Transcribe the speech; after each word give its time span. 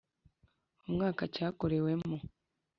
umwaka 0.87 1.23
cyakorewemo 1.33 2.15